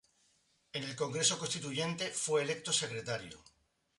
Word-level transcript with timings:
En 0.73 0.83
el 0.83 0.95
Congreso 0.95 1.37
Constituyente, 1.37 2.09
fue 2.09 2.41
electo 2.41 2.73
secretario. 2.73 3.39